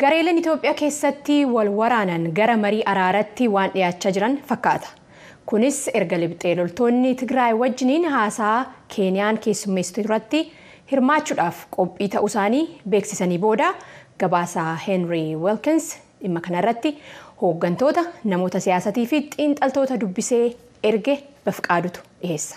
[0.00, 4.88] Gareeleen Itoophiyaa keessatti wal waraanan gara marii araaratti waan dhiyaachaa jiran fakkaata.
[5.46, 8.54] Kunis erga libxee loltoonni Tigraay wajjiniin haasaa
[8.96, 10.42] Keeniyaan keessummeessitu irratti
[10.92, 12.62] hirmaachuudhaaf qophii ta'uu isaanii
[12.94, 13.72] beeksisanii booda
[14.24, 15.90] gabaasaa Henry Wilkins
[16.22, 16.94] dhimma kanarratti
[17.42, 18.04] hooggantoota
[18.34, 20.44] namoota siyaasatii fi xiinxaltoota dubbisee
[20.92, 22.56] erge bafqaadutu dhiyeessa.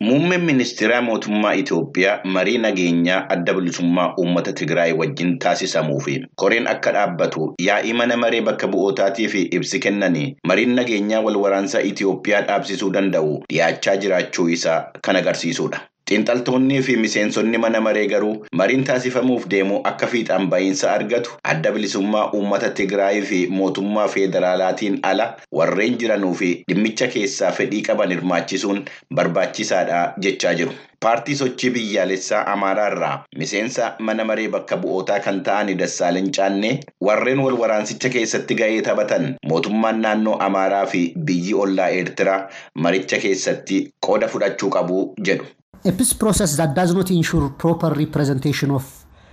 [0.00, 6.92] Muummeen ministeeraa mootummaa Itoophiyaa marii nageenyaa adda bilisummaa uummata Tigraay wajjin taasifamuu fi koreen akka
[6.96, 12.92] dhaabbatu yaa'ii mana maree bakka bu'ootaatii fi ibsi kennanii mariin nageenyaa wal waraansaa Itoophiyaa dhaabsisuu
[12.98, 15.80] danda'u dhiyaachaa jiraachuu isaa kan agarsiisudha.
[16.10, 22.24] Xiinxaltoonnii fi miseensonni mana maree garuu mariin taasifamuuf deemu akka fiixaan ba'iinsa argatu adda bilisummaa
[22.38, 25.26] uummata Tigraay fi mootummaa federaalaatiin ala
[25.60, 28.84] warreen jiranuu fi dhimmicha keessaa fedhii qaban hirmaachisuun
[29.20, 30.72] barbaachisaadha jechaa jiru.
[31.04, 36.72] Paartii sochii biyyaalessaa Amaaraa irraa miseensa mana maree bakka bu'ootaa kan ta'an Dassaaleny Caannee
[37.08, 42.40] warreen wal waraansicha keessatti ga'ee taphatan mootummaan naannoo Amaaraa fi biyyi ollaa Eertiraa
[42.86, 45.46] maricha keessatti qooda fudhachuu qabu jedhu.
[45.84, 48.84] A peace process that does not ensure proper representation of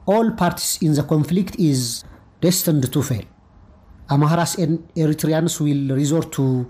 [0.05, 2.03] all parties in the conflict is
[2.41, 3.23] destined to fail.
[4.09, 6.67] Amharas and Eritreans will resort to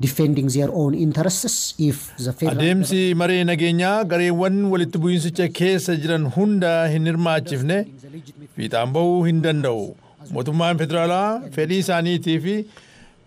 [0.00, 6.24] defending their own interests if the federal Adeemsi maree nageenyaa gareewwan walitti bu'iinsicha keessa jiran
[6.36, 7.78] hunda hin hirmaachifne
[8.56, 9.82] fiixaan ba'uu hin danda'u.
[10.36, 12.54] Mootummaan federaalaa fedhii isaaniitii fi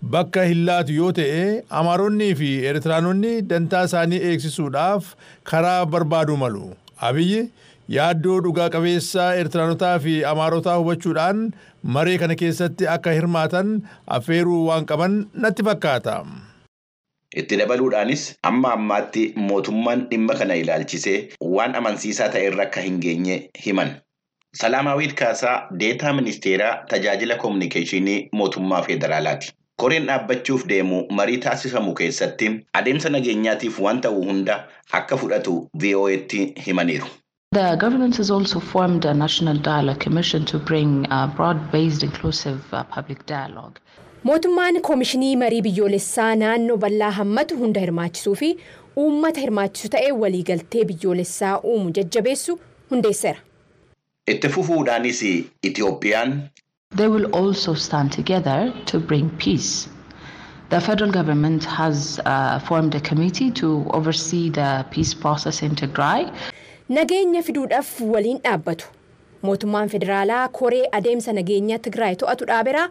[0.02, 1.42] bakka hin laatu yoo ta'e
[1.80, 5.10] amaaronnii fi eertiraanonni dantaa isaanii eegsisuudhaaf
[5.52, 6.64] karaa barbaaduu malu
[7.10, 7.42] abiyyi
[7.98, 11.44] yaaddoo dhugaa qabeessaa eertiraanotaa fi amaarotaa hubachuudhaan
[11.98, 13.76] maree kana keessatti akka hirmaatan
[14.18, 16.16] affeeruu waan qaban natti fakkaata.
[17.42, 21.18] Itti dabaluudhaanis amma ammaatti mootummaan dhimma kana ilaalchisee
[21.58, 23.94] waan amansiisaa ta'e irra akka hin geenye himan.
[24.62, 29.54] Salaamaawwiit Kaasaa deetaa ministeeraa tajaajila koominikeeshinii mootummaa federaalaati.
[29.82, 32.50] Koreen dhaabbachuuf deemu marii taasifamu keessatti
[32.80, 34.58] adeemsa nageenyaatiif waan ta'u hunda
[35.00, 35.54] akka fudhatu
[35.84, 37.08] VOA'tti himaniiru.
[37.56, 42.84] The government has also formed a national dialogue commission to bring a broad-based inclusive uh,
[42.96, 43.80] public dialogue.
[44.24, 48.50] Mootummaan koomishinii marii biyyoolessaa naannoo bal'aa hammatu hunda hirmaachisuu fi
[49.04, 52.60] uummata hirmaachisu ta'ee waliigaltee biyyoolessaa uumu jajjabeessu
[52.90, 53.40] hundeesseera.
[54.28, 55.22] Itti fufuudhaanis
[55.64, 56.42] Itoophiyaan
[56.96, 59.88] They will also stand together to bring peace.
[60.70, 66.32] The federal government has uh, formed a committee to oversee the peace process in Tigray.
[66.90, 68.86] Nageenya fiduudhaaf waliin dhaabbatu.
[69.48, 72.84] Mootummaan federaalaa koree adeemsa nageenya Tigraay to'atu dhaabeera.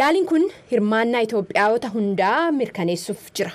[0.00, 3.52] Yaaliin kun hirmaannaa Itoophiyaawota hundaa mirkaneessuuf jira.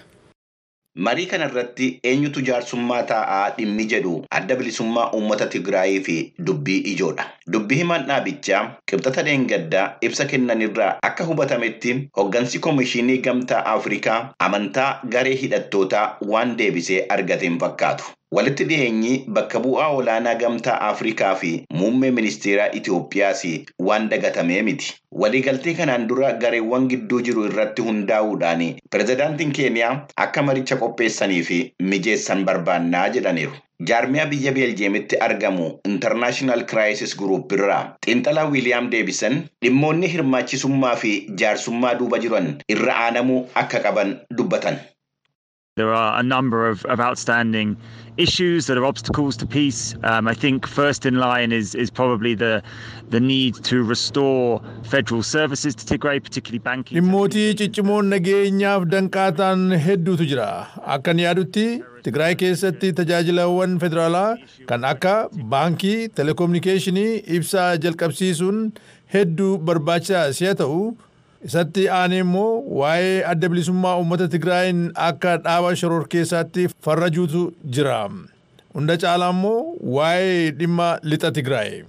[0.96, 6.16] Marii kana irratti eenyutu jaarsummaa taa'aa dhimmi jedhu adda bilisummaa uummata Tigraayii fi
[6.50, 7.26] dubbii ijoodha.
[7.56, 8.62] Dubbii himaan dhaabichaa
[8.92, 14.20] qibxata dheengaddaa ibsa kennanirraa akka hubatametti hoggansi koomishinii gamtaa Afrikaa
[14.50, 18.06] amantaa garee hidhattootaa waan deebisee argateen fakkaatu.
[18.34, 23.44] Walitti dhiyeenyi bakka bu'aa olaanaa gamtaa Afrikaa fi muummee ministeeraa Itoophiyaas
[23.88, 24.94] waan dagatamee miti.
[25.24, 31.60] Waliigaltee kanaan dura gareewwan gidduu jiru irratti hundaa'uudhaan pirezidaantiin Keeniyaa akka maricha qopheessanii fi
[31.92, 33.54] mijeessan barbaannaa jedhaniiru.
[33.88, 41.14] Jaarmiyaa biyya Beeljeemitti argamu International Crisis Group irraa xiinxalaa Wiiliyaam Deebisan dhimmoonni hirmaachisummaa fi
[41.44, 44.78] jaarsummaa duuba jiran irra aanamuu akka qaban dubbatan.
[45.78, 47.76] There are a number of, of outstanding
[48.18, 49.96] issues that are obstacles to peace.
[50.04, 52.62] Um, I think first in line is is probably the
[53.10, 56.98] the need to restore federal services to Tigray, particularly banking.
[56.98, 60.50] Dhimmootii ciccimoon nageenyaaf danqaataan hedduutu jira.
[60.98, 61.68] Akkan yaadutti
[62.06, 64.38] Tigraay keessatti tajaajilawwan federaalaa
[64.70, 65.14] kan akka
[65.54, 68.60] baankii, telekominikeeshinii, ibsaa jalqabsiisuun
[69.16, 70.78] hedduu barbaachisaa si'a ta'u
[71.48, 72.52] isatti aanee immoo
[72.82, 77.42] waa'ee adda bilisummaa uummata Tigraayin akka dhaaba shororkeessaatti farrajuutu
[77.78, 78.00] jira.
[78.76, 79.60] Hunda caalaa immoo
[79.98, 81.84] waa'ee dhimma lixa Tigraay.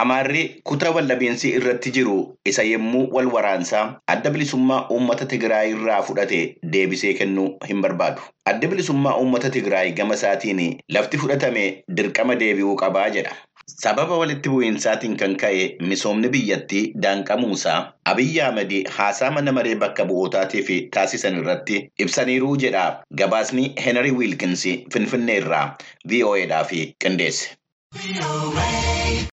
[0.00, 2.18] Amaarri kutaa wallabeensi irratti jiru
[2.50, 6.38] isa yommuu wal waraansaa adda bilisummaa uummata Tigraay irraa fudhate
[6.74, 8.22] deebisee kennuu hin barbaadu.
[8.52, 10.60] Adda bilisummaa uummata Tigraay gama isaatiin
[10.96, 11.64] lafti fudhatame
[11.96, 13.34] dirqama deebi'uu qabaa jedha.
[13.68, 17.76] Sababa walitti bu'iinsaatiin kan ka'e misoomni biyyattii daanqamuusaa
[18.12, 22.86] Abiyyi Ahmed haasaa mana maree bakka bu'ootaatiif taasisan irratti ibsaniiruu jedha
[23.22, 24.64] gabaasni Henry Wilkins
[24.96, 25.66] Finfinnee irraa
[26.14, 26.72] VOAdhaaf
[27.04, 27.56] qindeesse.